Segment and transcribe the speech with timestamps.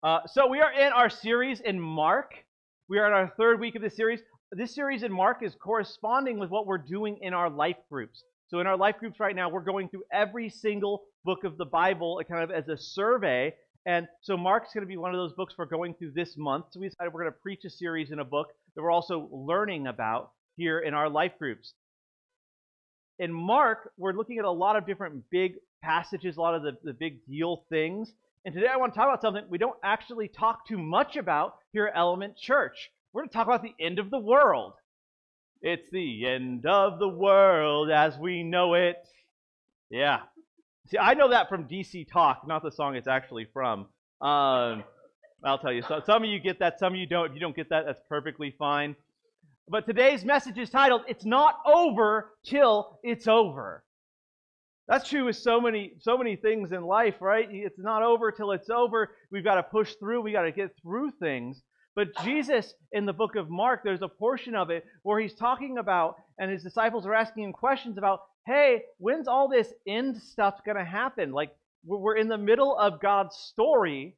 [0.00, 2.30] Uh, so we are in our series in Mark.
[2.88, 4.20] We are in our third week of this series.
[4.52, 8.22] This series in Mark is corresponding with what we're doing in our life groups.
[8.46, 11.64] So in our life groups right now, we're going through every single book of the
[11.64, 13.52] Bible, kind of as a survey.
[13.86, 16.66] And so Mark's going to be one of those books we're going through this month.
[16.70, 19.28] So we decided we're going to preach a series in a book that we're also
[19.32, 21.74] learning about here in our life groups.
[23.18, 26.76] In Mark, we're looking at a lot of different big passages, a lot of the,
[26.84, 28.12] the big deal things.
[28.44, 31.56] And today I want to talk about something we don't actually talk too much about
[31.72, 32.90] here at Element Church.
[33.12, 34.74] We're going to talk about the end of the world.
[35.60, 38.96] It's the end of the world as we know it.
[39.90, 40.20] Yeah.
[40.86, 43.80] See, I know that from DC Talk, not the song it's actually from.
[44.20, 44.84] Um,
[45.44, 45.82] I'll tell you.
[45.82, 47.26] So, some of you get that, some of you don't.
[47.26, 48.96] If you don't get that, that's perfectly fine.
[49.68, 53.84] But today's message is titled, It's Not Over Till It's Over.
[54.88, 57.46] That's true with so many so many things in life, right?
[57.50, 59.10] It's not over till it's over.
[59.30, 60.22] We've got to push through.
[60.22, 61.62] We got to get through things.
[61.94, 65.76] But Jesus in the book of Mark, there's a portion of it where he's talking
[65.76, 70.64] about and his disciples are asking him questions about, "Hey, when's all this end stuff
[70.64, 71.32] going to happen?
[71.32, 74.16] Like we're in the middle of God's story.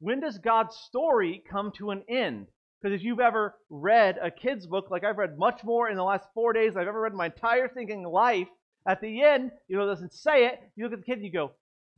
[0.00, 2.48] When does God's story come to an end?"
[2.82, 6.02] Because if you've ever read a kid's book, like I've read much more in the
[6.02, 8.48] last four days I've ever read my entire thinking life,
[8.86, 10.60] at the end, you know, doesn't say it.
[10.76, 11.52] You look at the kid and you go,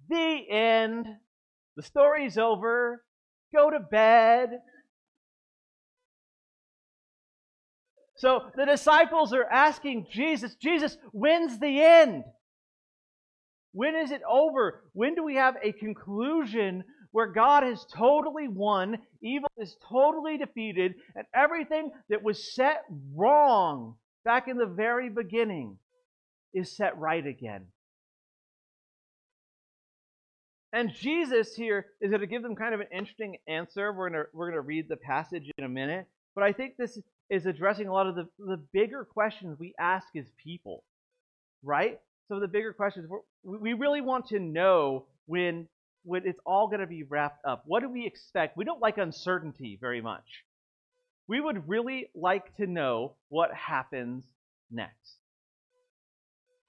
[0.08, 1.06] the end.
[1.77, 3.05] The story's over.
[3.55, 4.61] Go to bed.
[8.16, 12.25] So the disciples are asking Jesus, Jesus, when's the end?
[13.72, 14.84] When is it over?
[14.92, 20.94] When do we have a conclusion where God has totally won, evil is totally defeated,
[21.14, 25.78] and everything that was set wrong back in the very beginning
[26.55, 27.67] is set right again.
[30.72, 33.92] And Jesus here is going to give them kind of an interesting answer.
[33.92, 36.06] We're going to, we're going to read the passage in a minute.
[36.34, 40.06] But I think this is addressing a lot of the, the bigger questions we ask
[40.17, 40.82] as people,
[41.62, 42.00] right?
[42.28, 43.06] So the bigger questions,
[43.44, 45.69] we really want to know when,
[46.05, 47.65] when it's all going to be wrapped up.
[47.66, 48.56] What do we expect?
[48.56, 50.25] We don't like uncertainty very much.
[51.28, 54.25] We would really like to know what happens
[54.71, 55.19] next.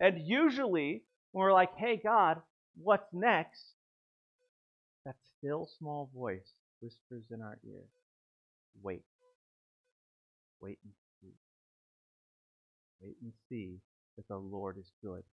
[0.03, 2.41] And usually, when we're like, hey, God,
[2.75, 3.63] what's next?
[5.05, 7.83] That still small voice whispers in our ear,
[8.81, 9.03] wait.
[10.59, 11.33] Wait and see.
[13.01, 13.77] Wait and see
[14.17, 15.23] that the Lord is good.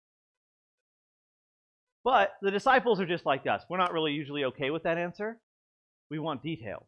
[2.05, 3.63] But the disciples are just like us.
[3.69, 5.37] We're not really usually okay with that answer.
[6.11, 6.87] We want details.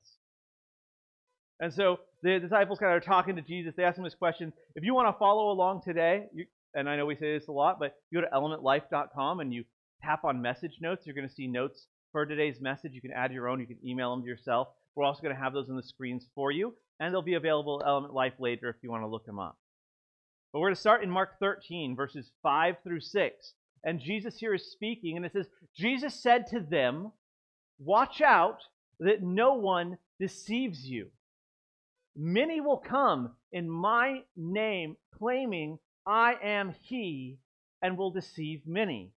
[1.59, 3.75] And so the disciples kind of are talking to Jesus.
[3.77, 4.53] They ask him this question.
[4.77, 6.27] If you want to follow along today,
[6.75, 9.65] and I know we say this a lot, but you go to elementlife.com and you
[10.03, 11.07] tap on message notes.
[11.07, 12.93] You're going to see notes for today's message.
[12.93, 13.61] You can add your own.
[13.61, 14.69] You can email them to yourself.
[14.95, 17.81] We're also going to have those on the screens for you, and they'll be available
[17.81, 19.57] at Element Life later if you want to look them up.
[20.53, 23.55] But we're going to start in Mark 13, verses 5 through 6.
[23.85, 25.47] And Jesus here is speaking, and it says,
[25.77, 27.13] Jesus said to them,
[27.79, 28.59] Watch out
[29.01, 31.09] that no one deceives you.
[32.15, 37.39] Many will come in my name, claiming I am he,
[37.81, 39.13] and will deceive many.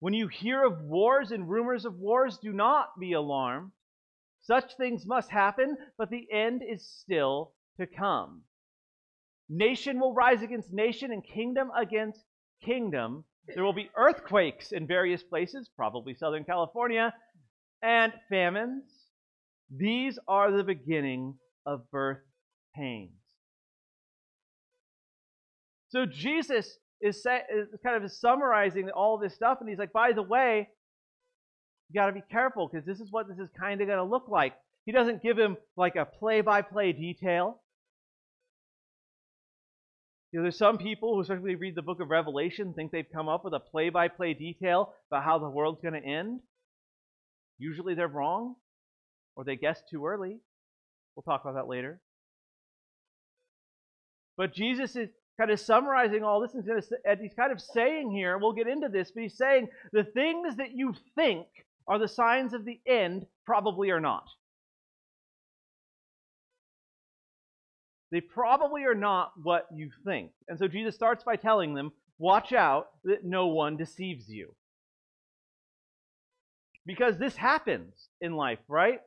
[0.00, 3.72] When you hear of wars and rumors of wars, do not be alarmed.
[4.42, 8.42] Such things must happen, but the end is still to come.
[9.48, 12.24] Nation will rise against nation, and kingdom against
[12.62, 13.24] kingdom.
[13.46, 17.14] There will be earthquakes in various places, probably Southern California,
[17.82, 18.84] and famines.
[19.70, 22.22] These are the beginning of birth
[22.74, 23.23] pains.
[25.94, 30.10] So Jesus is, say, is kind of summarizing all this stuff, and he's like, by
[30.12, 30.68] the way,
[31.88, 34.04] you got to be careful because this is what this is kind of going to
[34.04, 34.54] look like.
[34.86, 37.60] He doesn't give him like a play-by-play detail.
[40.32, 43.28] You know, there's some people who especially read the book of Revelation think they've come
[43.28, 46.40] up with a play-by-play detail about how the world's going to end.
[47.58, 48.56] Usually they're wrong,
[49.36, 50.38] or they guess too early.
[51.14, 52.00] We'll talk about that later.
[54.36, 58.52] But Jesus is kind of summarizing all this, and he's kind of saying here, we'll
[58.52, 61.46] get into this, but he's saying the things that you think
[61.86, 64.28] are the signs of the end probably are not.
[68.10, 70.30] They probably are not what you think.
[70.48, 74.54] And so Jesus starts by telling them, watch out that no one deceives you.
[76.86, 79.00] Because this happens in life, right?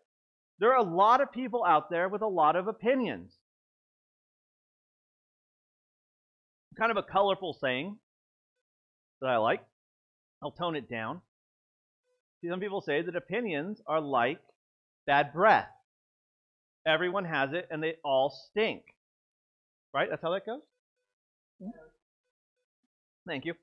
[0.60, 3.34] There are a lot of people out there with a lot of opinions.
[6.78, 7.98] Kind of a colorful saying
[9.22, 9.62] that I like.
[10.42, 11.22] I'll tone it down.
[12.42, 14.40] See, some people say that opinions are like
[15.06, 15.70] bad breath.
[16.86, 18.84] Everyone has it and they all stink.
[19.94, 20.08] Right?
[20.10, 20.62] That's how that goes?
[23.26, 23.56] Thank you.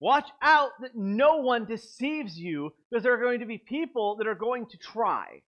[0.00, 4.26] Watch out that no one deceives you because there are going to be people that
[4.26, 5.42] are going to try.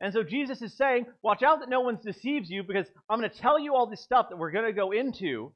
[0.00, 3.30] And so Jesus is saying, watch out that no one deceives you because I'm going
[3.30, 5.52] to tell you all this stuff that we're going to go into.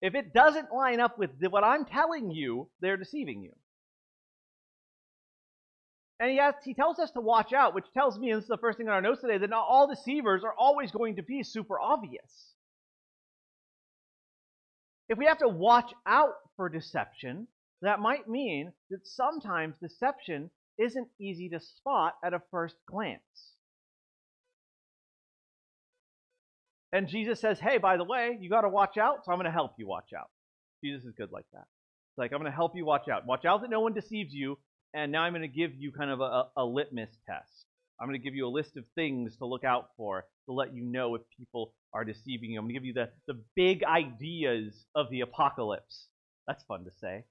[0.00, 3.52] If it doesn't line up with what I'm telling you, they're deceiving you.
[6.20, 8.58] And he, he tells us to watch out, which tells me, and this is the
[8.58, 11.42] first thing on our notes today, that not all deceivers are always going to be
[11.42, 12.52] super obvious.
[15.08, 17.48] If we have to watch out for deception,
[17.82, 23.20] that might mean that sometimes deception isn't easy to spot at a first glance.
[26.92, 29.46] And Jesus says, hey, by the way, you got to watch out, so I'm going
[29.46, 30.30] to help you watch out.
[30.82, 31.64] Jesus is good like that.
[32.10, 33.26] It's like, I'm going to help you watch out.
[33.26, 34.58] Watch out that no one deceives you,
[34.94, 37.66] and now I'm going to give you kind of a, a litmus test.
[38.00, 40.74] I'm going to give you a list of things to look out for to let
[40.74, 42.58] you know if people are deceiving you.
[42.58, 46.06] I'm going to give you the, the big ideas of the apocalypse.
[46.46, 47.24] That's fun to say.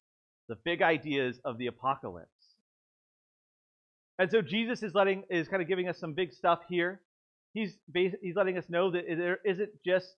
[0.50, 2.30] The big ideas of the apocalypse.
[4.18, 7.02] And so Jesus is letting is kind of giving us some big stuff here.
[7.54, 10.16] He's he's letting us know that there isn't just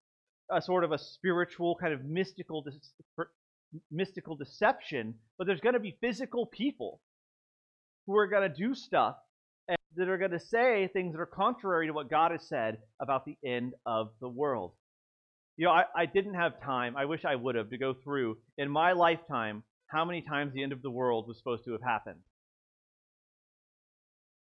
[0.52, 2.64] a sort of a spiritual kind of mystical
[3.92, 7.02] mystical deception, but there's going to be physical people
[8.06, 9.16] who are going to do stuff
[9.68, 12.78] and that are going to say things that are contrary to what God has said
[13.02, 14.72] about the end of the world.
[15.58, 16.96] You know, I, I didn't have time.
[16.96, 20.64] I wish I would have to go through in my lifetime how many times the
[20.64, 22.20] end of the world was supposed to have happened.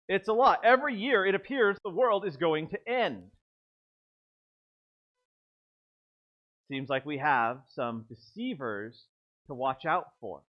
[0.08, 0.62] It's a lot.
[0.64, 3.24] Every year it appears the world is going to end.
[6.70, 9.06] Seems like we have some deceivers
[9.48, 10.42] to watch out for.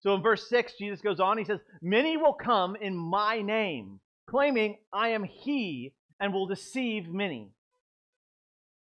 [0.00, 4.00] So in verse 6, Jesus goes on, he says, Many will come in my name,
[4.28, 7.52] claiming I am he, and will deceive many.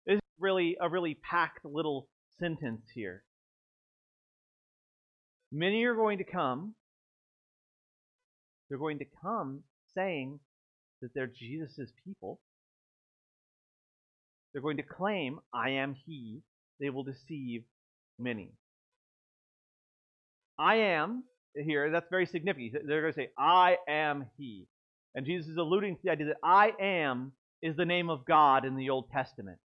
[0.05, 3.23] This is really a really packed little sentence here.
[5.51, 6.75] Many are going to come
[8.69, 9.61] they're going to come
[9.95, 10.39] saying
[11.01, 12.39] that they're Jesus' people.
[14.51, 16.41] They're going to claim, I am He.
[16.79, 17.63] They will deceive
[18.19, 18.51] many.
[20.57, 21.23] I am
[21.55, 22.87] here, that's very significant.
[22.87, 24.67] They're going to say, I am He.
[25.15, 28.65] And Jesus is alluding to the idea that I am is the name of God
[28.65, 29.59] in the Old Testament.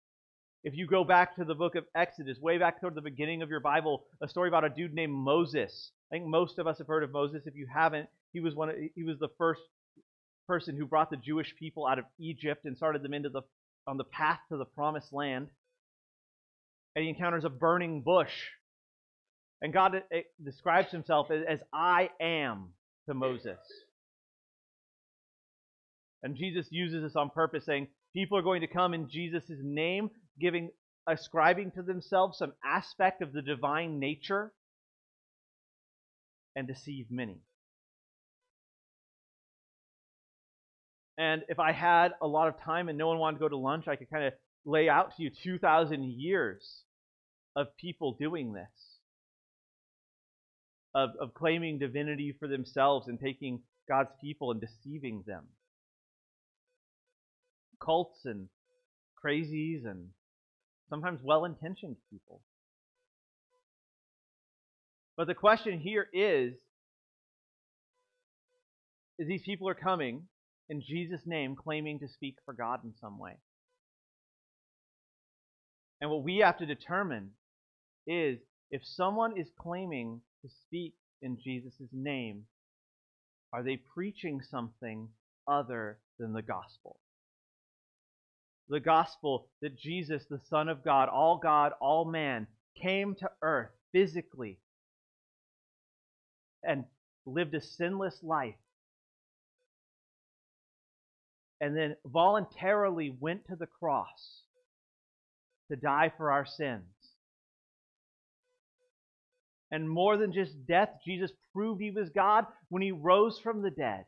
[0.63, 3.51] If you go back to the book of Exodus, way back toward the beginning of
[3.51, 5.91] your Bible, a story about a dude named Moses.
[6.11, 7.43] I think most of us have heard of Moses.
[7.47, 8.71] If you haven't, he was one.
[8.71, 9.63] Of, he was the first
[10.47, 13.43] person who brought the Jewish people out of Egypt and started them into the
[13.87, 15.49] on the path to the promised land.
[16.95, 18.33] And he encounters a burning bush,
[19.61, 22.69] and God it, it describes Himself as, as I am
[23.09, 23.59] to Moses.
[26.23, 30.11] And Jesus uses this on purpose, saying people are going to come in Jesus' name,
[30.41, 30.71] giving
[31.07, 34.53] ascribing to themselves some aspect of the divine nature
[36.57, 37.41] and deceive many.
[41.17, 43.57] And if I had a lot of time and no one wanted to go to
[43.57, 44.33] lunch, I could kind of
[44.65, 46.83] lay out to you 2,000 years
[47.55, 48.99] of people doing this,
[50.95, 55.45] of, of claiming divinity for themselves and taking God's people and deceiving them.
[57.81, 58.49] Cults and
[59.25, 60.09] crazies and
[60.89, 62.41] sometimes well intentioned people.
[65.17, 66.55] But the question here is
[69.19, 70.25] is these people are coming
[70.69, 73.37] in Jesus' name claiming to speak for God in some way.
[76.01, 77.31] And what we have to determine
[78.07, 78.39] is
[78.71, 82.43] if someone is claiming to speak in Jesus' name,
[83.53, 85.09] are they preaching something
[85.47, 86.97] other than the gospel?
[88.69, 92.49] The gospel that Jesus, the Son of God, all God, all man,
[92.83, 94.59] came to earth physically
[96.67, 96.85] and
[97.27, 98.55] lived a sinless life
[101.61, 104.43] and then voluntarily went to the cross
[105.71, 106.83] to die for our sins.
[109.71, 113.71] And more than just death, Jesus proved he was God when he rose from the
[113.71, 114.05] dead,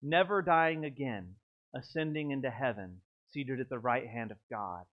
[0.00, 1.34] never dying again,
[1.74, 2.98] ascending into heaven,
[3.32, 4.84] seated at the right hand of God.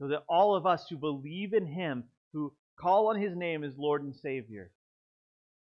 [0.00, 3.78] So that all of us who believe in him, who call on his name as
[3.78, 4.72] Lord and Savior,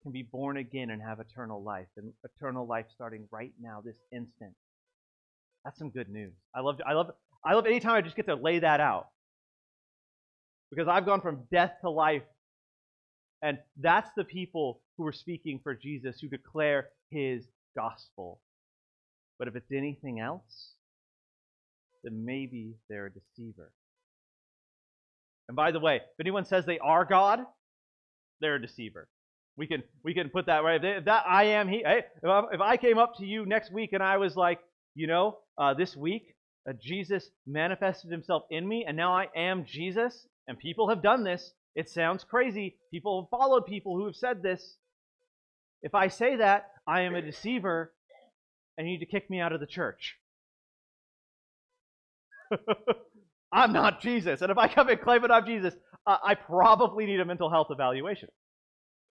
[0.02, 3.96] can be born again and have eternal life, and eternal life starting right now, this
[4.12, 4.54] instant.
[5.64, 6.32] That's some good news.
[6.54, 7.10] I love, I love,
[7.44, 9.08] I love anytime I just get to lay that out.
[10.70, 12.22] because I've gone from death to life.
[13.42, 17.44] And that's the people who are speaking for Jesus, who declare his
[17.76, 18.40] gospel.
[19.38, 20.74] But if it's anything else,
[22.04, 23.72] then maybe they're a deceiver.
[25.48, 27.40] And by the way, if anyone says they are God,
[28.40, 29.08] they're a deceiver.
[29.60, 30.82] We can we can put that right.
[30.82, 31.82] If that I am he.
[31.84, 34.58] Hey, if I came up to you next week and I was like,
[34.94, 36.34] you know, uh, this week
[36.66, 41.24] uh, Jesus manifested himself in me, and now I am Jesus, and people have done
[41.24, 41.52] this.
[41.74, 42.76] It sounds crazy.
[42.90, 44.76] People have followed people who have said this.
[45.82, 47.92] If I say that, I am a deceiver,
[48.78, 50.16] and you need to kick me out of the church.
[53.52, 54.40] I'm not Jesus.
[54.40, 55.74] And if I come and claim that I'm Jesus,
[56.06, 58.30] uh, I probably need a mental health evaluation.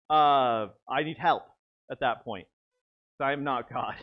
[0.08, 1.42] Uh, I need help
[1.90, 2.46] at that point.
[3.20, 3.94] I am not God.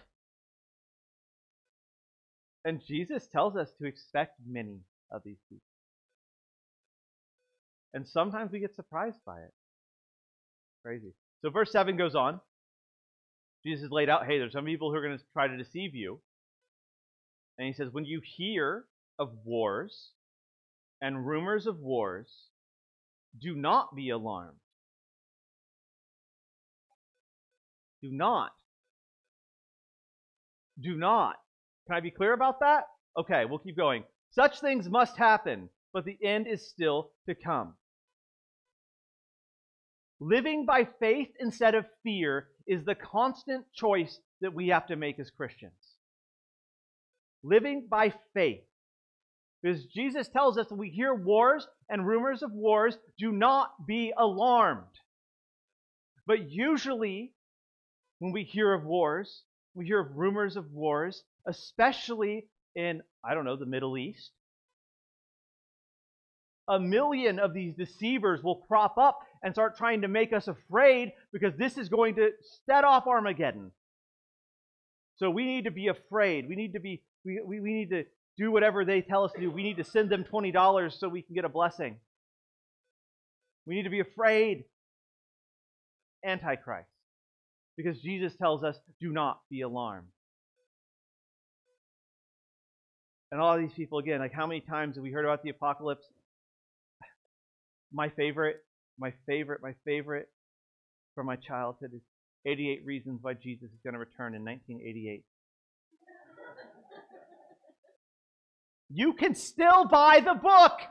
[2.65, 4.79] And Jesus tells us to expect many
[5.11, 5.63] of these people.
[7.93, 9.53] And sometimes we get surprised by it.
[10.83, 11.13] Crazy.
[11.41, 12.39] So verse 7 goes on.
[13.65, 16.19] Jesus laid out, hey, there's some people who are going to try to deceive you.
[17.57, 18.85] And he says, when you hear
[19.19, 20.09] of wars
[21.01, 22.29] and rumors of wars,
[23.39, 24.57] do not be alarmed.
[28.03, 28.51] Do not.
[30.81, 31.37] Do not.
[31.87, 32.83] Can I be clear about that?
[33.17, 34.03] Okay, we'll keep going.
[34.31, 37.75] Such things must happen, but the end is still to come.
[40.19, 45.17] Living by faith instead of fear is the constant choice that we have to make
[45.19, 45.71] as Christians.
[47.41, 48.63] Living by faith.
[49.61, 54.11] Because Jesus tells us that we hear wars and rumors of wars, do not be
[54.17, 54.83] alarmed.
[56.25, 57.33] But usually,
[58.23, 59.41] when we hear of wars,
[59.75, 64.31] we hear of rumors of wars, especially in, I don't know, the Middle East.
[66.69, 71.11] A million of these deceivers will crop up and start trying to make us afraid
[71.33, 72.29] because this is going to
[72.65, 73.71] set off Armageddon.
[75.17, 76.47] So we need to be afraid.
[76.47, 78.05] We need to be we, we, we need to
[78.37, 79.51] do whatever they tell us to do.
[79.51, 81.97] We need to send them $20 so we can get a blessing.
[83.65, 84.63] We need to be afraid.
[86.25, 86.92] Antichrist.
[87.75, 90.07] Because Jesus tells us, do not be alarmed.
[93.31, 96.05] And all these people, again, like how many times have we heard about the apocalypse?
[97.91, 98.57] My favorite,
[98.99, 100.29] my favorite, my favorite
[101.15, 102.01] from my childhood is
[102.45, 105.23] 88 Reasons Why Jesus is going to Return in 1988.
[108.89, 110.79] you can still buy the book.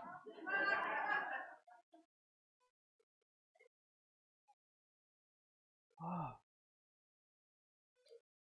[6.05, 6.42] Ah.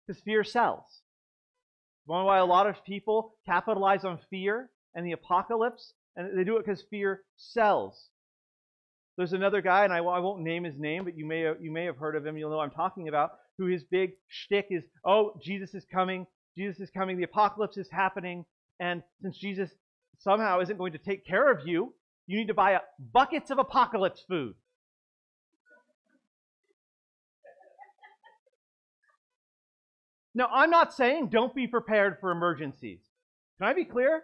[0.08, 1.02] Because fear sells.
[2.06, 6.56] One why a lot of people capitalize on fear and the apocalypse, and they do
[6.56, 8.10] it because fear sells.
[9.18, 11.86] There's another guy, and I, I won't name his name, but you may you may
[11.86, 12.38] have heard of him.
[12.38, 13.32] You'll know I'm talking about.
[13.58, 16.28] Who his big shtick is, oh, Jesus is coming.
[16.56, 17.18] Jesus is coming.
[17.18, 18.46] The apocalypse is happening,
[18.80, 19.72] and since Jesus
[20.20, 21.94] somehow isn't going to take care of you,
[22.28, 22.80] you need to buy
[23.12, 24.54] buckets of apocalypse food.
[30.38, 33.00] Now, I'm not saying don't be prepared for emergencies.
[33.58, 34.22] Can I be clear?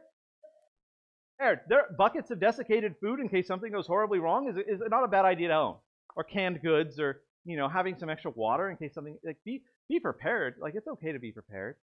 [1.40, 5.04] There, there buckets of desiccated food in case something goes horribly wrong is, is not
[5.04, 5.76] a bad idea to own.
[6.16, 9.64] Or canned goods, or you know, having some extra water in case something like be
[9.90, 10.54] be prepared.
[10.62, 11.78] Like it's okay to be prepared.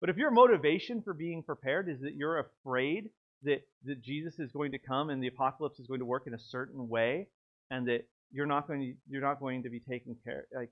[0.00, 3.10] But if your motivation for being prepared is that you're afraid
[3.42, 6.34] that, that Jesus is going to come and the apocalypse is going to work in
[6.34, 7.26] a certain way,
[7.72, 10.70] and that you're not going to you're not going to be taken care like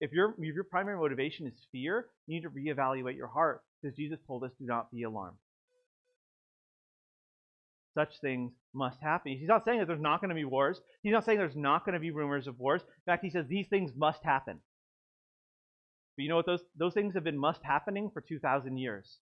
[0.00, 3.96] if your if your primary motivation is fear, you need to reevaluate your heart because
[3.96, 5.36] Jesus told us do not be alarmed.
[7.94, 9.36] Such things must happen.
[9.38, 10.80] He's not saying that there's not going to be wars.
[11.02, 12.82] He's not saying there's not going to be rumors of wars.
[12.82, 14.58] In fact, he says these things must happen.
[16.16, 16.46] But you know what?
[16.46, 19.18] Those, those things have been must happening for 2,000 years.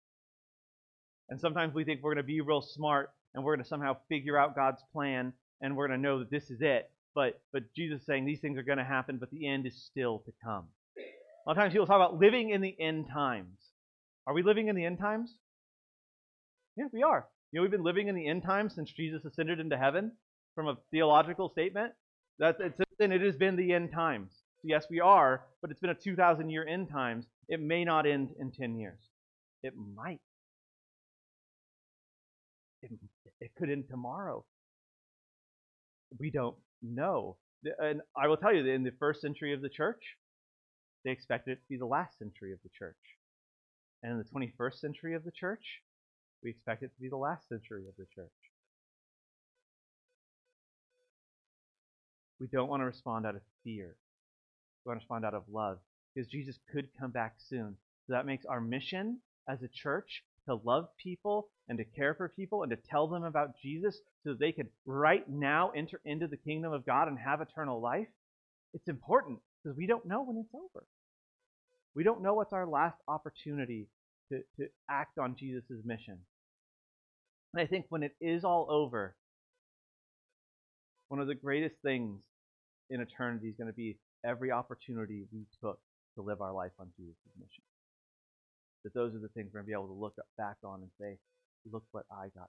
[1.29, 3.97] And sometimes we think we're going to be real smart and we're going to somehow
[4.09, 6.91] figure out God's plan and we're going to know that this is it.
[7.15, 9.85] But, but Jesus is saying these things are going to happen, but the end is
[9.91, 10.67] still to come.
[10.99, 13.59] A lot of times people talk about living in the end times.
[14.27, 15.35] Are we living in the end times?
[16.77, 17.27] Yeah, we are.
[17.51, 20.13] You know, we've been living in the end times since Jesus ascended into heaven
[20.55, 21.93] from a theological statement.
[22.39, 24.31] That it's, and it has been the end times.
[24.63, 27.27] So Yes, we are, but it's been a 2,000 year end times.
[27.49, 29.01] It may not end in 10 years.
[29.63, 30.21] It might.
[32.83, 32.91] It,
[33.41, 34.45] it could end tomorrow.
[36.19, 37.37] We don't know.
[37.79, 40.03] And I will tell you that in the first century of the church,
[41.05, 42.97] they expected it to be the last century of the church.
[44.03, 45.65] And in the 21st century of the church,
[46.43, 48.33] we expect it to be the last century of the church.
[52.43, 53.95] we don't want to respond out of fear.
[54.85, 55.79] We want to respond out of love
[56.13, 57.77] because Jesus could come back soon.
[58.07, 62.29] So that makes our mission as a church to love people and to care for
[62.29, 66.37] people and to tell them about Jesus so they could right now enter into the
[66.37, 68.09] kingdom of God and have eternal life.
[68.75, 70.85] It's important because we don't know when it's over.
[71.95, 73.87] We don't know what's our last opportunity
[74.31, 76.19] to, to act on Jesus' mission.
[77.55, 79.15] And I think when it is all over,
[81.09, 82.21] one of the greatest things
[82.89, 85.79] in eternity is going to be every opportunity we took
[86.15, 87.63] to live our life on Jesus' mission.
[88.85, 90.91] That those are the things we're going to be able to look back on and
[91.01, 91.19] say,
[91.71, 92.49] look what I got.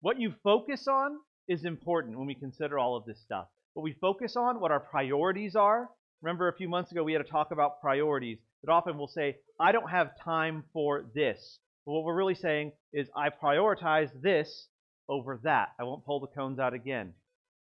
[0.00, 1.18] What you focus on
[1.48, 3.46] is important when we consider all of this stuff.
[3.74, 5.88] What we focus on, what our priorities are.
[6.22, 8.38] Remember, a few months ago we had a talk about priorities.
[8.62, 11.58] That often we'll say, I don't have time for this.
[11.84, 14.68] But what we're really saying is, I prioritize this
[15.08, 15.68] over that.
[15.78, 17.12] I won't pull the cones out again.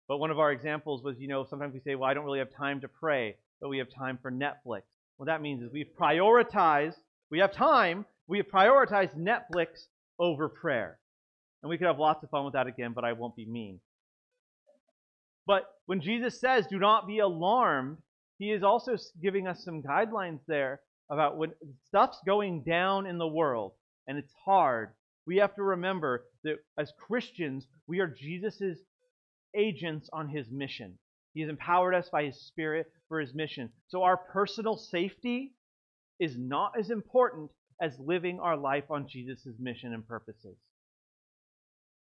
[0.07, 2.39] But one of our examples was, you know, sometimes we say, well, I don't really
[2.39, 4.81] have time to pray, but we have time for Netflix.
[5.21, 6.95] What that means is we've prioritized,
[7.29, 9.85] we have time, we have prioritized Netflix
[10.17, 10.97] over prayer.
[11.61, 13.79] And we could have lots of fun with that again, but I won't be mean.
[15.45, 17.99] But when Jesus says, do not be alarmed,
[18.39, 21.51] he is also giving us some guidelines there about when
[21.85, 23.73] stuff's going down in the world
[24.07, 24.89] and it's hard.
[25.27, 28.79] We have to remember that as Christians, we are Jesus'
[29.55, 30.97] agents on his mission.
[31.33, 33.69] He has empowered us by his Spirit for his mission.
[33.87, 35.53] So our personal safety
[36.19, 40.57] is not as important as living our life on Jesus' mission and purposes.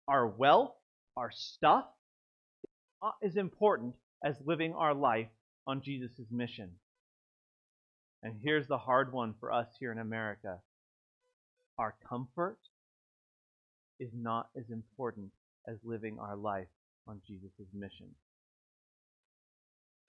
[0.08, 0.74] Our wealth,
[1.18, 1.86] our stuff,
[2.64, 5.28] is not as important as living our life
[5.68, 6.70] on Jesus' mission.
[8.24, 10.60] And here's the hard one for us here in America
[11.78, 12.58] our comfort
[14.00, 15.30] is not as important
[15.68, 16.68] as living our life
[17.08, 18.08] on Jesus' mission.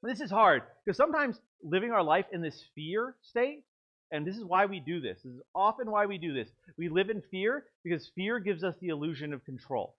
[0.06, 3.64] This is hard because sometimes living our life in this fear state,
[4.12, 5.18] and this is why we do this.
[5.24, 6.48] This is often why we do this.
[6.78, 9.96] We live in fear because fear gives us the illusion of control.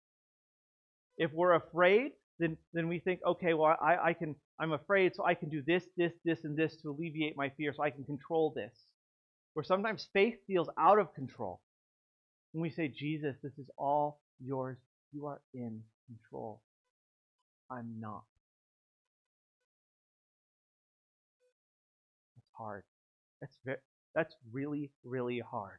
[1.17, 5.26] If we're afraid, then then we think, okay, well, I, I can I'm afraid, so
[5.26, 8.04] I can do this, this, this, and this to alleviate my fear, so I can
[8.04, 8.74] control this.
[9.54, 11.62] Where sometimes faith feels out of control.
[12.54, 14.78] When we say, Jesus, this is all yours,
[15.12, 16.62] you are in control.
[17.70, 18.24] I'm not.
[22.58, 22.84] Hard.
[23.41, 23.78] That's very,
[24.15, 25.78] that's really, really hard.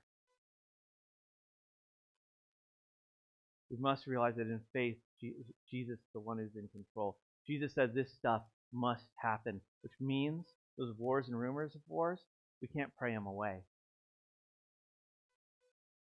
[3.70, 7.16] We must realize that in faith, Jesus is the one who's in control.
[7.46, 10.44] Jesus said this stuff must happen, which means
[10.78, 12.20] those wars and rumors of wars,
[12.62, 13.58] we can't pray them away.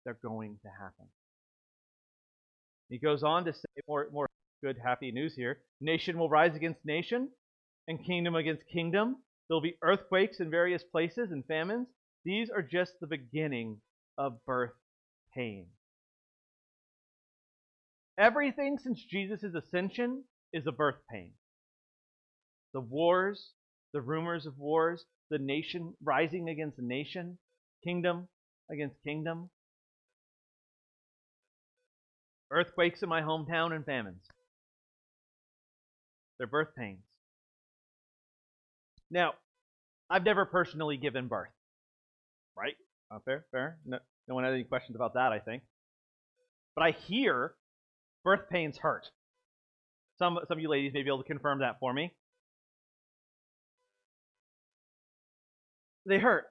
[0.06, 1.08] They're going to happen.
[2.90, 4.30] He goes on to say more, more
[4.64, 5.60] good, happy news here.
[5.82, 7.30] Nation will rise against nation,
[7.88, 9.18] and kingdom against kingdom.
[9.48, 11.88] There'll be earthquakes in various places and famines.
[12.26, 13.78] These are just the beginning
[14.18, 14.74] of birth
[15.34, 15.68] pain.
[18.18, 21.34] Everything since Jesus' ascension is a birth pain.
[22.74, 23.52] The wars,
[23.94, 27.38] the rumors of wars, the nation rising against the nation,
[27.84, 28.28] kingdom
[28.70, 29.50] against kingdom,
[32.52, 34.24] earthquakes in my hometown and famines.
[36.38, 37.07] They're birth pains.
[39.10, 39.34] Now,
[40.10, 41.50] I've never personally given birth.
[42.58, 42.76] Right?
[43.12, 43.46] Not fair?
[43.52, 43.78] Fair?
[43.86, 45.64] No, no one had any questions about that, I think.
[46.76, 47.54] But I hear
[48.24, 49.06] birth pains hurt.
[50.20, 52.14] Some, some of you ladies may be able to confirm that for me.
[56.06, 56.46] They hurt.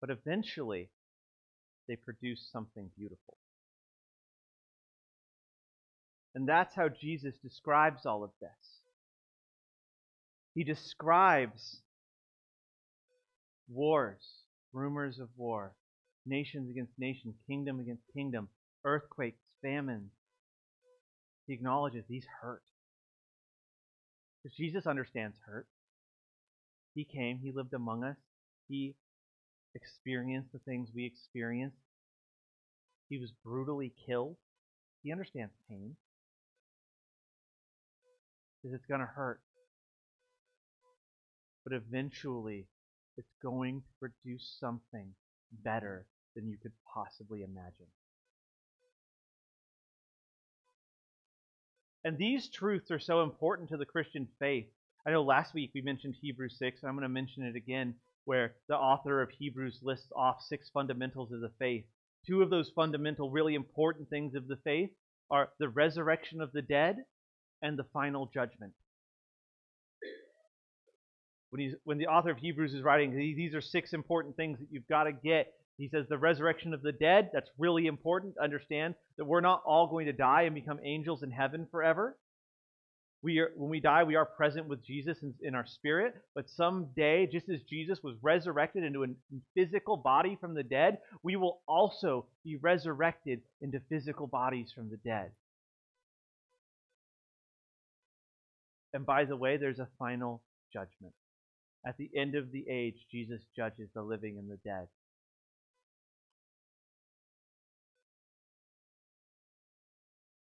[0.00, 0.90] But eventually,
[1.88, 3.38] they produce something beautiful.
[6.34, 8.50] And that's how Jesus describes all of this.
[10.56, 11.82] He describes
[13.68, 14.24] wars,
[14.72, 15.74] rumors of war,
[16.24, 18.48] nations against nation, kingdom against kingdom,
[18.84, 20.10] earthquakes, famines.
[21.46, 22.62] He acknowledges these hurt.
[24.42, 25.68] Because Jesus understands hurt.
[26.94, 28.16] He came, He lived among us,
[28.66, 28.96] He
[29.74, 31.76] experienced the things we experienced.
[33.08, 34.36] He was brutally killed.
[35.02, 35.96] He understands pain
[38.66, 39.40] is it's going to hurt.
[41.66, 42.68] But eventually,
[43.16, 45.08] it's going to produce something
[45.64, 47.88] better than you could possibly imagine.
[52.04, 54.66] And these truths are so important to the Christian faith.
[55.04, 57.96] I know last week we mentioned Hebrews 6, and I'm going to mention it again,
[58.26, 61.84] where the author of Hebrews lists off six fundamentals of the faith.
[62.28, 64.90] Two of those fundamental, really important things of the faith
[65.32, 66.98] are the resurrection of the dead
[67.60, 68.72] and the final judgment.
[71.50, 74.68] When, he's, when the author of Hebrews is writing, these are six important things that
[74.70, 75.52] you've got to get.
[75.78, 79.86] He says the resurrection of the dead, that's really important understand that we're not all
[79.86, 82.16] going to die and become angels in heaven forever.
[83.22, 86.48] We are, when we die, we are present with Jesus in, in our spirit, but
[86.48, 89.08] someday, just as Jesus was resurrected into a
[89.54, 94.98] physical body from the dead, we will also be resurrected into physical bodies from the
[94.98, 95.32] dead.
[98.94, 101.12] And by the way, there's a final judgment.
[101.86, 104.88] At the end of the age, Jesus judges the living and the dead.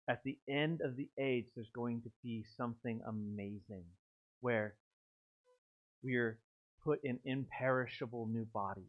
[0.08, 3.84] at the end of the age, there's going to be something amazing
[4.40, 4.74] where
[6.02, 6.38] we're
[6.84, 8.84] put in imperishable new bodies.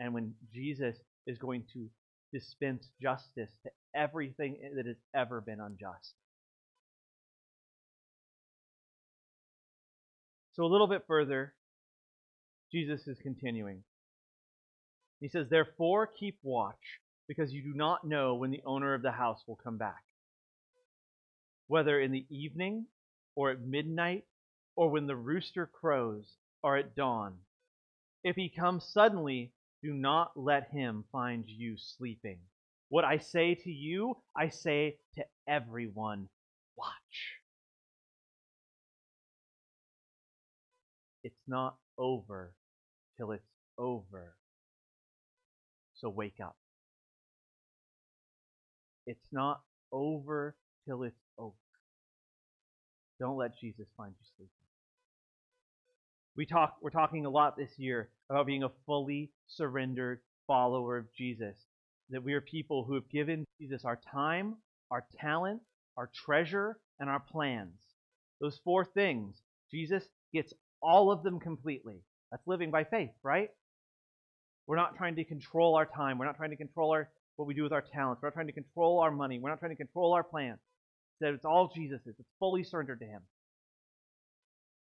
[0.00, 1.88] And when Jesus is going to
[2.32, 6.14] dispense justice to everything that has ever been unjust.
[10.56, 11.54] So, a little bit further,
[12.72, 13.84] Jesus is continuing.
[15.20, 19.12] He says, Therefore, keep watch, because you do not know when the owner of the
[19.12, 20.02] house will come back
[21.68, 22.86] whether in the evening
[23.34, 24.24] or at midnight
[24.76, 27.34] or when the rooster crows or at dawn.
[28.24, 32.38] If he comes suddenly, do not let him find you sleeping.
[32.88, 36.28] What I say to you, I say to everyone
[36.76, 37.40] watch.
[41.46, 42.52] Not over
[43.16, 44.34] till it's over.
[45.94, 46.56] So wake up.
[49.06, 49.60] It's not
[49.92, 50.56] over
[50.86, 51.54] till it's over.
[53.18, 54.50] Don't let Jesus find you sleeping.
[56.36, 61.06] We talk, we're talking a lot this year about being a fully surrendered follower of
[61.16, 61.56] Jesus.
[62.10, 64.56] That we are people who have given Jesus our time,
[64.90, 65.62] our talent,
[65.96, 67.80] our treasure, and our plans.
[68.40, 69.36] Those four things,
[69.70, 72.02] Jesus gets all of them completely.
[72.30, 73.50] That's living by faith, right?
[74.66, 76.18] We're not trying to control our time.
[76.18, 78.20] We're not trying to control our, what we do with our talents.
[78.22, 79.38] We're not trying to control our money.
[79.38, 80.58] We're not trying to control our plans
[81.20, 82.14] that it's all Jesus's.
[82.18, 83.22] It's fully surrendered to Him.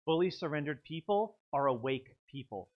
[0.05, 2.69] Fully surrendered people are awake people.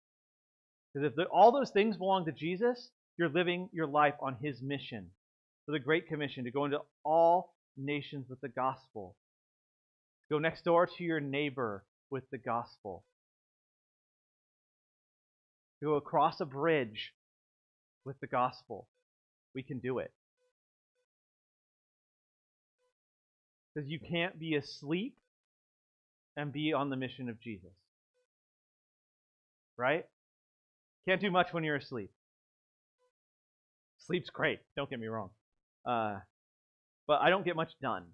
[0.93, 4.61] Because if the, all those things belong to Jesus, you're living your life on His
[4.63, 5.11] mission
[5.67, 9.17] for the Great Commission to go into all nations with the gospel.
[10.31, 13.03] Go next door to your neighbor with the gospel.
[15.83, 17.13] Go across a bridge
[18.05, 18.87] with the gospel.
[19.53, 20.13] We can do it.
[23.75, 25.17] Because you can't be asleep
[26.37, 27.73] and be on the mission of Jesus.
[29.77, 30.05] Right?
[31.09, 32.13] Can't do much when you're asleep.
[34.07, 35.31] Sleep's great, don't get me wrong.
[35.85, 36.21] Uh,
[37.09, 38.05] but I don't get much done.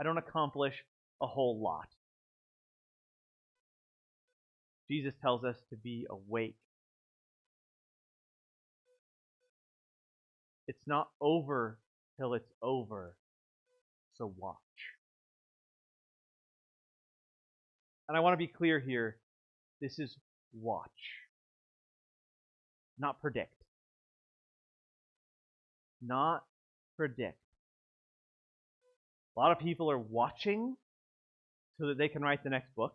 [0.00, 0.72] I don't accomplish
[1.20, 1.88] a whole lot.
[4.90, 6.56] Jesus tells us to be awake.
[10.66, 11.78] It's not over
[12.18, 13.14] till it's over.
[14.16, 14.56] So watch.
[18.08, 19.16] And I want to be clear here
[19.80, 20.16] this is
[20.52, 20.90] watch,
[22.98, 23.52] not predict.
[26.00, 26.44] Not
[26.96, 27.38] predict.
[29.36, 30.76] A lot of people are watching
[31.78, 32.94] so that they can write the next book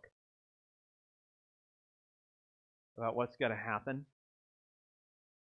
[2.96, 4.06] about what's going to happen.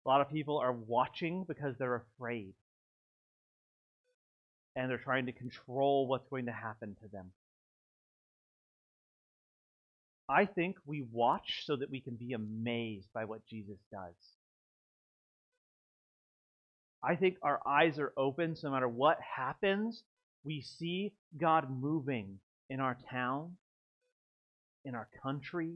[0.04, 2.54] A lot of people are watching because they're afraid
[4.76, 7.32] and they're trying to control what's going to happen to them.
[10.28, 14.14] I think we watch so that we can be amazed by what Jesus does.
[17.02, 20.02] I think our eyes are open so no matter what happens,
[20.44, 23.56] we see God moving in our town,
[24.84, 25.72] in our country,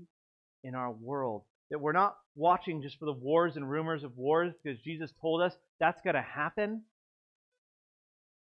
[0.63, 1.43] in our world.
[1.71, 5.41] That we're not watching just for the wars and rumors of wars because Jesus told
[5.41, 6.83] us that's going to happen.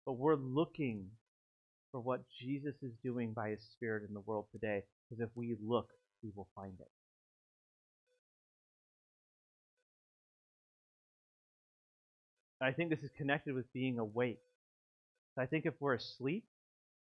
[0.05, 1.07] But we're looking
[1.93, 4.83] for what Jesus is doing by his Spirit in the world today.
[5.09, 5.89] Because if we look,
[6.23, 6.89] we will find it.
[12.61, 14.41] I think this is connected with being awake.
[15.39, 16.45] I think if we're asleep,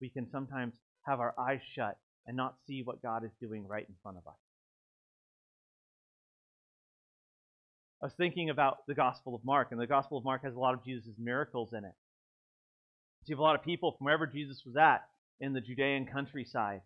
[0.01, 0.75] we can sometimes
[1.07, 4.27] have our eyes shut and not see what God is doing right in front of
[4.27, 4.39] us.
[8.03, 10.59] I was thinking about the Gospel of Mark, and the Gospel of Mark has a
[10.59, 11.95] lot of Jesus' miracles in it.
[13.27, 15.07] You have a lot of people from wherever Jesus was at
[15.41, 16.81] in the Judean countryside.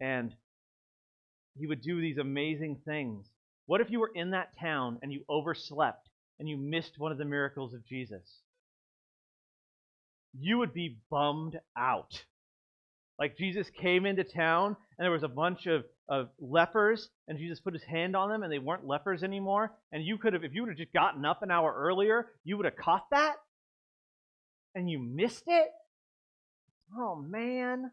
[0.00, 0.34] And
[1.56, 3.26] he would do these amazing things.
[3.66, 7.18] What if you were in that town and you overslept and you missed one of
[7.18, 8.22] the miracles of Jesus?
[10.38, 12.24] you would be bummed out.
[13.18, 17.60] Like Jesus came into town and there was a bunch of, of lepers and Jesus
[17.60, 19.72] put his hand on them and they weren't lepers anymore.
[19.92, 22.56] And you could have, if you would have just gotten up an hour earlier, you
[22.56, 23.36] would have caught that
[24.74, 25.68] and you missed it.
[26.96, 27.90] Oh man.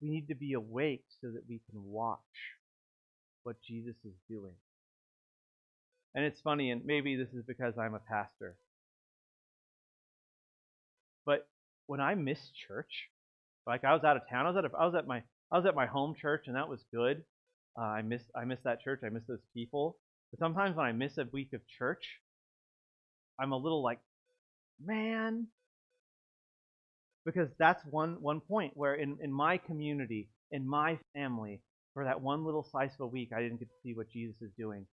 [0.00, 2.18] We need to be awake so that we can watch
[3.44, 4.54] what Jesus is doing.
[6.14, 8.56] And it's funny, and maybe this is because I'm a pastor.
[11.24, 11.46] But
[11.86, 13.08] when I miss church,
[13.66, 15.58] like I was out of town, I was at a, I was at my I
[15.58, 17.22] was at my home church, and that was good.
[17.78, 19.00] Uh, I miss I miss that church.
[19.04, 19.96] I miss those people.
[20.30, 22.04] But sometimes when I miss a week of church,
[23.40, 24.00] I'm a little like,
[24.84, 25.46] man,
[27.24, 31.60] because that's one one point where in in my community, in my family,
[31.94, 34.36] for that one little slice of a week, I didn't get to see what Jesus
[34.42, 34.86] is doing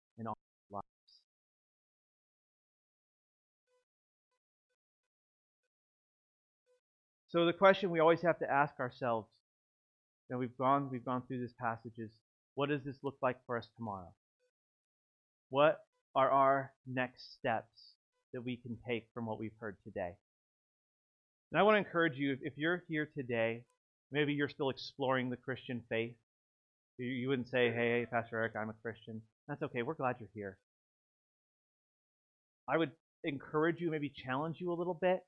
[7.30, 9.28] So the question we always have to ask ourselves,
[10.28, 12.10] and we've gone we've gone through this passage is,
[12.56, 14.12] what does this look like for us tomorrow?
[15.50, 15.78] What
[16.16, 17.94] are our next steps
[18.32, 20.10] that we can take from what we've heard today?
[21.52, 23.64] And I want to encourage you, if you're here today,
[24.10, 26.14] maybe you're still exploring the Christian faith.
[26.98, 29.22] You wouldn't say, hey, hey, Pastor Eric, I'm a Christian.
[29.48, 29.82] That's okay.
[29.82, 30.58] We're glad you're here.
[32.68, 32.90] I would
[33.24, 35.20] encourage you, maybe challenge you a little bit.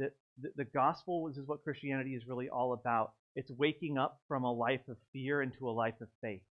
[0.00, 3.12] That the, the gospel is what Christianity is really all about.
[3.36, 6.42] It's waking up from a life of fear into a life of faith.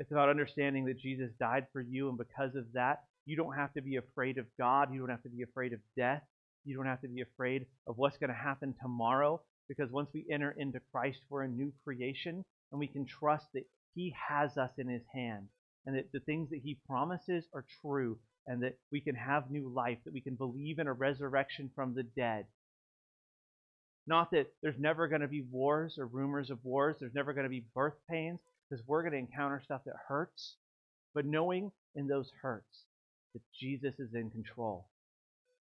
[0.00, 3.72] It's about understanding that Jesus died for you, and because of that, you don't have
[3.74, 4.92] to be afraid of God.
[4.92, 6.22] You don't have to be afraid of death.
[6.64, 10.26] You don't have to be afraid of what's going to happen tomorrow because once we
[10.30, 13.64] enter into Christ, we're a new creation and we can trust that
[13.94, 15.48] He has us in His hand
[15.86, 19.68] and that the things that He promises are true and that we can have new
[19.68, 22.46] life, that we can believe in a resurrection from the dead.
[24.06, 27.44] Not that there's never going to be wars or rumors of wars, there's never going
[27.44, 30.56] to be birth pains because we're going to encounter stuff that hurts,
[31.14, 32.84] but knowing in those hurts
[33.32, 34.86] that Jesus is in control.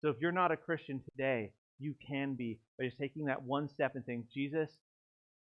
[0.00, 3.68] So if you're not a Christian today, you can be by just taking that one
[3.68, 4.70] step and saying, Jesus,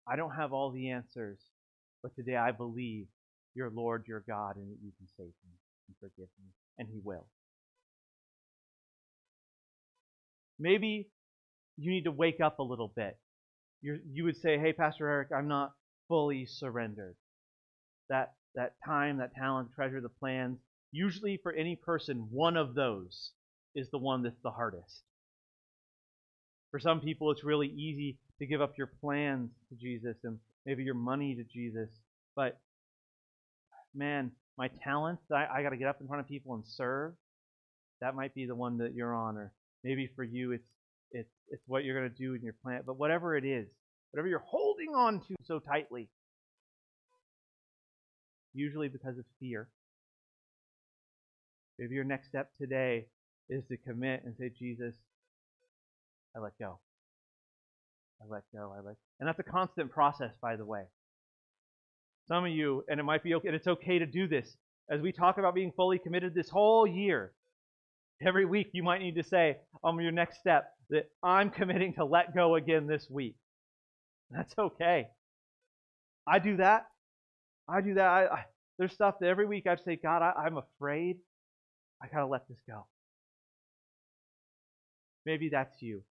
[0.06, 1.38] I don't have all the answers,
[2.02, 3.06] but today I believe
[3.54, 5.56] you're Lord, you're God, and that you can save me
[5.88, 7.26] and forgive me, and He will.
[10.58, 11.08] Maybe
[11.76, 13.18] you need to wake up a little bit.
[13.82, 15.72] You're, you would say, Hey, Pastor Eric, I'm not
[16.08, 17.16] fully surrendered.
[18.08, 20.58] That, that time, that talent, treasure, the plans,
[20.92, 23.30] usually for any person, one of those
[23.74, 25.02] is the one that's the hardest.
[26.70, 30.82] For some people, it's really easy to give up your plans to Jesus and maybe
[30.82, 31.88] your money to Jesus.
[32.36, 32.58] But
[33.94, 37.14] man, my talents, I, I got to get up in front of people and serve.
[38.02, 40.68] That might be the one that you're on, or maybe for you, it's
[41.12, 42.82] it's it's what you're going to do in your plan.
[42.84, 43.66] But whatever it is,
[44.10, 46.10] whatever you're holding on to so tightly,
[48.52, 49.68] usually because of fear.
[51.78, 53.06] Maybe your next step today
[53.48, 54.94] is to commit and say, Jesus,
[56.36, 56.78] I let go.
[58.20, 58.74] I let go.
[58.76, 60.82] I let and that's a constant process, by the way.
[62.30, 64.56] Some of you, and it might be okay, and it's okay to do this.
[64.88, 67.32] As we talk about being fully committed this whole year,
[68.24, 71.94] every week you might need to say on um, your next step that I'm committing
[71.94, 73.34] to let go again this week.
[74.30, 75.08] That's okay.
[76.24, 76.86] I do that.
[77.68, 78.06] I do that.
[78.06, 78.44] I, I,
[78.78, 81.16] there's stuff that every week I say, God, I, I'm afraid.
[82.00, 82.86] I gotta let this go.
[85.26, 86.02] Maybe that's you.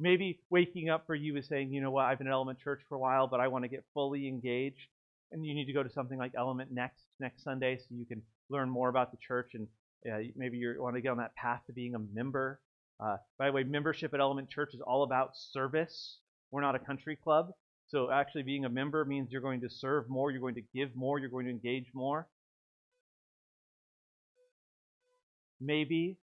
[0.00, 2.80] Maybe waking up for you is saying, you know what, I've been at Element Church
[2.88, 4.88] for a while, but I want to get fully engaged.
[5.30, 8.22] And you need to go to something like Element next next Sunday so you can
[8.48, 9.68] learn more about the church and
[10.06, 12.60] uh, maybe you want to get on that path to being a member.
[13.00, 16.18] Uh, by the way, membership at Element Church is all about service.
[16.50, 17.52] We're not a country club.
[17.88, 20.94] So actually being a member means you're going to serve more, you're going to give
[20.94, 22.26] more, you're going to engage more.
[25.60, 26.18] Maybe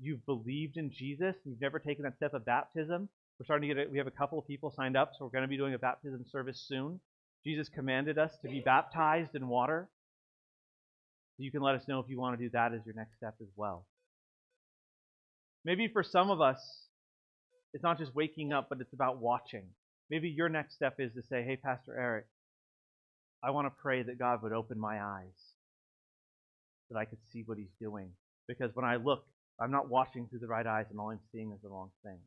[0.00, 3.08] you've believed in Jesus, you've never taken that step of baptism.
[3.38, 3.90] We're starting to get it.
[3.90, 5.78] We have a couple of people signed up, so we're going to be doing a
[5.78, 7.00] baptism service soon.
[7.46, 9.88] Jesus commanded us to be baptized in water.
[11.36, 13.34] You can let us know if you want to do that as your next step
[13.40, 13.84] as well.
[15.64, 16.58] Maybe for some of us,
[17.72, 19.64] it's not just waking up, but it's about watching.
[20.10, 22.26] Maybe your next step is to say, Hey, Pastor Eric,
[23.42, 25.34] I want to pray that God would open my eyes,
[26.90, 28.10] that I could see what He's doing.
[28.46, 29.24] Because when I look,
[29.60, 32.18] I'm not watching through the right eyes and all I'm seeing is the wrong thing.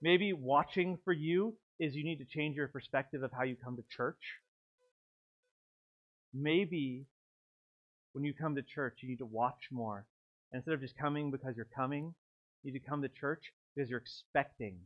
[0.00, 3.76] Maybe watching for you is you need to change your perspective of how you come
[3.76, 4.38] to church.
[6.32, 7.06] Maybe
[8.12, 10.06] when you come to church, you need to watch more
[10.52, 12.14] instead of just coming because you're coming,
[12.62, 14.76] you need to come to church because you're expecting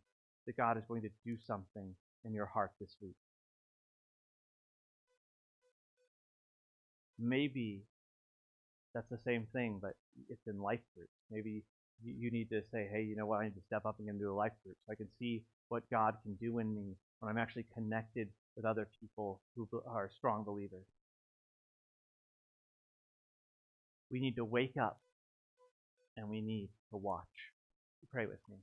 [0.46, 3.16] that God is going to do something in your heart this week.
[7.18, 7.82] Maybe
[8.94, 9.92] that's the same thing, but
[10.30, 11.12] it's in life groups.
[11.30, 11.64] Maybe
[12.04, 13.40] you need to say, hey, you know what?
[13.40, 15.42] I need to step up and get into a life group so I can see
[15.68, 20.10] what God can do in me when I'm actually connected with other people who are
[20.16, 20.86] strong believers.
[24.10, 25.00] We need to wake up
[26.16, 27.26] and we need to watch.
[28.12, 28.58] Pray with me.